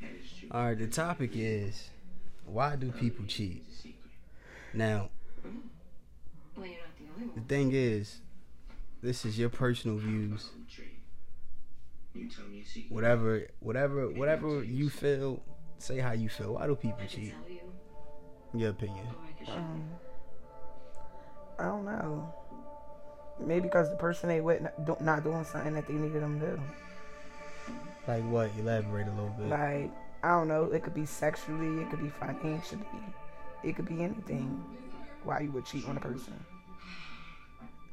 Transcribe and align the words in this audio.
relationship. 0.00 0.54
All 0.54 0.64
right, 0.66 0.78
the 0.78 0.86
topic 0.86 1.30
is 1.34 1.90
why 2.46 2.76
do 2.76 2.90
people 2.92 3.24
cheat? 3.26 3.64
Now, 4.74 5.10
Well, 6.56 6.66
you're 6.66 6.74
not 6.76 6.96
the 6.98 7.04
only 7.14 7.26
the 7.34 7.40
one. 7.40 7.48
thing 7.48 7.70
is, 7.72 8.18
this 9.02 9.24
is 9.24 9.38
your 9.38 9.48
personal 9.48 9.96
views. 9.98 10.50
Whatever, 12.88 13.46
whatever, 13.60 14.08
whatever 14.10 14.62
you 14.64 14.90
feel, 14.90 15.40
say 15.78 15.98
how 15.98 16.12
you 16.12 16.28
feel. 16.28 16.54
Why 16.54 16.66
do 16.66 16.74
people 16.74 16.98
cheat? 17.08 17.32
tell 18.52 18.60
your 18.60 18.70
opinion. 18.70 19.06
I 19.46 19.50
Um, 19.52 19.84
I 21.58 21.64
don't 21.64 21.84
know. 21.84 22.34
Maybe 23.40 23.60
because 23.68 23.88
the 23.90 23.96
person 23.96 24.28
they 24.28 24.40
with 24.40 24.62
not, 24.62 25.00
not 25.00 25.22
doing 25.22 25.44
something 25.44 25.74
that 25.74 25.86
they 25.86 25.94
needed 25.94 26.22
them 26.22 26.40
to 26.40 26.46
do. 26.56 26.62
Like 28.08 28.24
what? 28.24 28.50
Elaborate 28.58 29.06
a 29.06 29.10
little 29.10 29.34
bit. 29.38 29.48
Like 29.48 29.90
I 30.24 30.30
don't 30.30 30.48
know. 30.48 30.64
It 30.64 30.82
could 30.82 30.94
be 30.94 31.06
sexually. 31.06 31.82
It 31.82 31.90
could 31.90 32.02
be 32.02 32.08
financially. 32.08 32.82
It 33.62 33.76
could 33.76 33.86
be 33.86 34.02
anything. 34.02 34.64
Why 35.24 35.40
you 35.40 35.52
would 35.52 35.66
cheat 35.66 35.86
on 35.86 35.96
a 35.96 36.00
person? 36.00 36.32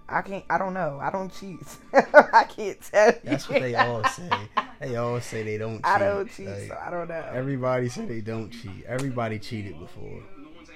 I 0.08 0.22
can't. 0.22 0.46
I 0.50 0.58
don't 0.58 0.74
know. 0.74 1.00
I 1.02 1.10
don't 1.10 1.34
cheat. 1.34 1.60
I 1.94 2.44
can't 2.46 2.80
tell 2.82 3.08
you. 3.08 3.20
That's 3.24 3.50
what 3.50 3.62
they 3.62 3.76
all 3.76 4.04
say. 4.06 4.30
They 4.80 4.96
all 4.96 5.20
say 5.20 5.44
they 5.44 5.58
don't 5.58 5.78
cheat. 5.78 5.86
I 5.86 6.00
don't 6.00 6.32
cheat, 6.32 6.48
Like, 6.48 6.68
so 6.68 6.78
I 6.86 6.90
don't 6.92 7.08
know. 7.08 7.26
everybody 7.34 7.90
say 7.90 8.06
they 8.06 8.22
don't 8.22 8.50
cheat. 8.52 8.86
Everybody 8.88 9.40
cheated 9.40 9.80
before. 9.80 10.22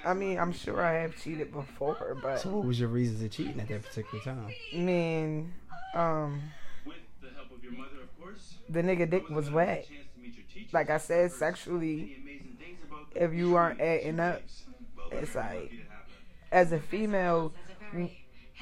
I 0.04 0.14
mean, 0.14 0.38
I'm 0.38 0.52
sure 0.52 0.82
I 0.82 0.94
have 1.02 1.16
cheated 1.22 1.52
before, 1.52 2.16
but 2.22 2.40
So 2.40 2.50
what 2.50 2.64
was 2.64 2.80
your 2.80 2.88
reasons 2.88 3.22
of 3.22 3.30
cheating 3.30 3.60
at 3.60 3.68
that 3.68 3.84
particular 3.84 4.24
time? 4.24 4.48
I 4.74 4.76
mean, 4.76 5.52
um, 5.94 6.40
With 6.86 6.96
the 7.20 7.28
help 7.36 7.46
of 7.46 7.49
your 7.49 7.49
mother, 7.68 8.08
course. 8.20 8.54
the 8.68 8.82
nigga 8.82 9.08
dick 9.08 9.28
was 9.28 9.50
wet. 9.50 9.86
Like 10.72 10.90
I 10.90 10.98
said, 10.98 11.32
sexually, 11.32 12.16
if 13.14 13.32
you 13.32 13.56
aren't 13.56 13.80
acting 13.80 14.20
up, 14.20 14.42
it's 15.12 15.34
like 15.34 15.72
as 16.52 16.72
a 16.72 16.78
female, 16.78 17.52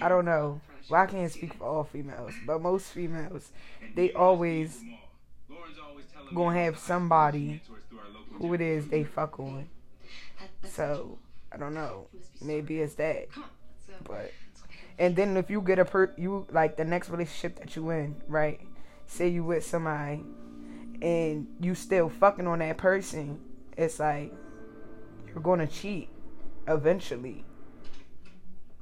I 0.00 0.08
don't 0.08 0.24
know. 0.24 0.60
Well, 0.88 1.02
I 1.02 1.06
can't 1.06 1.30
speak 1.30 1.54
for 1.54 1.64
all 1.64 1.84
females, 1.84 2.32
but 2.46 2.62
most 2.62 2.86
females, 2.86 3.50
they 3.94 4.12
always 4.12 4.80
gonna 6.34 6.58
have 6.58 6.78
somebody 6.78 7.62
who 8.32 8.54
it 8.54 8.60
is 8.60 8.88
they 8.88 9.04
fuck 9.04 9.38
on. 9.38 9.68
So 10.64 11.18
I 11.52 11.56
don't 11.56 11.74
know. 11.74 12.06
Maybe 12.40 12.80
it's 12.80 12.94
that. 12.94 13.28
But 14.04 14.32
and 14.98 15.14
then 15.14 15.36
if 15.36 15.50
you 15.50 15.60
get 15.60 15.78
a 15.78 15.84
per 15.84 16.12
you 16.16 16.46
like 16.50 16.76
the 16.76 16.84
next 16.84 17.10
relationship 17.10 17.58
that 17.58 17.76
you 17.76 17.90
in, 17.90 18.16
right? 18.28 18.60
Say 19.08 19.28
you 19.28 19.42
with 19.42 19.64
somebody 19.64 20.22
and 21.02 21.46
you 21.60 21.74
still 21.74 22.08
fucking 22.08 22.46
on 22.46 22.60
that 22.60 22.76
person, 22.78 23.40
it's 23.76 23.98
like 23.98 24.32
you're 25.28 25.42
gonna 25.42 25.66
cheat 25.66 26.08
eventually. 26.68 27.44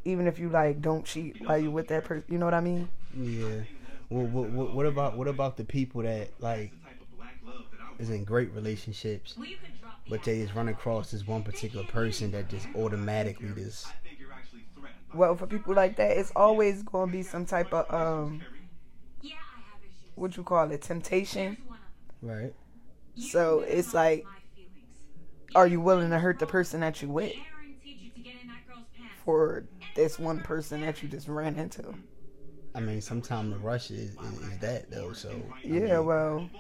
Even 0.05 0.27
if 0.27 0.39
you 0.39 0.49
like 0.51 0.83
don't 0.83 1.05
cheat 1.05 1.37
while 1.47 1.59
you 1.59 1.71
with 1.71 1.89
that 1.89 2.05
person, 2.05 2.25
you 2.29 2.39
know 2.39 2.45
what 2.45 2.55
I 2.55 2.61
mean? 2.61 2.89
Yeah. 3.17 3.61
Well, 4.11 4.27
what, 4.27 4.51
what, 4.51 4.75
what 4.75 4.87
about 4.87 5.17
what 5.17 5.29
about 5.29 5.57
the 5.57 5.65
people 5.65 6.03
that 6.03 6.31
like 6.41 6.73
type 6.85 7.01
of 7.01 7.17
black 7.17 7.39
love 7.47 7.65
that 7.73 7.81
I 7.81 8.03
is 8.03 8.11
in 8.11 8.25
great 8.25 8.53
relationships, 8.53 9.37
but 10.09 10.23
they 10.25 10.43
just 10.43 10.55
run 10.55 10.69
across 10.69 11.11
this 11.13 11.27
one 11.27 11.43
particular 11.43 11.85
person 11.87 12.31
that 12.33 12.49
just 12.49 12.69
automatically 12.77 13.49
just 13.55 13.87
think 14.05 14.19
you're 14.19 14.33
actually 14.33 14.65
threatened 14.75 15.01
by. 15.13 15.19
Well, 15.19 15.37
for 15.37 15.47
people 15.47 15.75
like 15.75 15.97
that, 15.97 16.17
it's 16.17 16.33
always 16.37 16.83
gonna 16.83 17.11
be 17.11 17.23
some 17.23 17.47
type 17.47 17.73
of 17.73 17.93
um, 17.93 18.43
Yeah, 19.21 19.35
I 19.35 19.61
have 19.71 19.81
issues. 19.83 20.06
What 20.17 20.37
you 20.37 20.43
call 20.43 20.71
it, 20.71 20.83
temptation. 20.83 21.57
Here's 21.57 21.69
one 21.69 21.79
of 21.79 22.21
them. 22.21 22.31
right. 22.43 22.55
So 23.17 23.61
it's 23.61 23.95
like, 23.95 24.27
are 25.55 25.67
you 25.67 25.81
willing 25.81 26.11
to 26.11 26.19
hurt 26.19 26.39
the 26.39 26.47
person 26.47 26.81
that 26.81 27.01
you 27.01 27.09
with 27.09 27.33
Guaranteed 27.33 28.01
you 28.01 28.11
to 28.11 28.21
get 28.21 28.35
in 28.43 28.49
that 28.49 28.67
girl's 28.67 28.87
pants. 28.97 29.15
for 29.25 29.65
this 29.95 30.19
one 30.19 30.41
person 30.41 30.81
that 30.83 31.03
you 31.03 31.09
just 31.09 31.29
ran 31.29 31.57
into? 31.57 31.95
I 32.75 32.81
mean, 32.81 33.01
sometimes 33.01 33.53
the 33.53 33.59
rush 33.59 33.91
is, 33.91 34.11
is, 34.17 34.39
is 34.41 34.59
that 34.59 34.91
though. 34.91 35.13
So 35.15 35.31
I 35.31 35.67
Yeah, 35.67 36.01
mean, 36.01 36.05
well, 36.05 36.51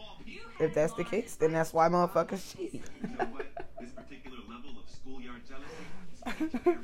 if 0.58 0.72
that's 0.74 0.94
the 0.94 1.04
case, 1.04 1.36
then 1.36 1.52
that's 1.52 1.74
why 1.74 1.88
motherfuckers 1.88 2.56
cheat. 2.56 2.72
You 2.74 3.16
know 3.18 3.24
what? 3.26 3.46
This 3.80 3.92
particular 3.92 4.38
level 4.48 4.70
of 4.82 4.88
schoolyard 4.90 5.42
jealousy. 5.46 6.78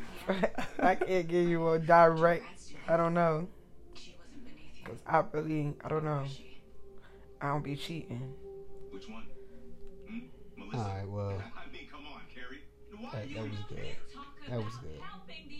I 0.78 0.94
can't 0.96 1.28
give 1.28 1.48
you 1.48 1.66
a 1.70 1.78
direct. 1.78 2.44
I 2.88 2.96
don't 2.98 3.14
know. 3.14 3.48
She 3.94 4.14
wasn't 4.18 4.44
beneath 4.44 4.78
you. 4.78 4.84
Cause 4.84 5.02
I 5.06 5.24
really, 5.32 5.74
I 5.82 5.88
don't 5.88 6.04
know. 6.04 6.24
I 7.42 7.48
don't 7.48 7.64
be 7.64 7.74
cheating. 7.74 8.34
Which 8.90 9.08
one? 9.08 9.24
Hmm? 10.08 10.18
Melissa? 10.56 10.78
all 10.78 10.96
right. 10.96 11.08
Well, 11.08 11.42
I 11.58 11.72
mean, 11.72 11.88
come 11.90 12.06
on, 12.06 12.20
Carrie. 12.32 12.62
Why 13.00 13.10
that, 13.18 13.28
you? 13.28 13.34
that 13.34 13.50
was 13.50 13.58
good. 13.68 13.96
That 14.48 14.58
was 14.58 14.76
good. 14.76 15.00
helping. 15.02 15.51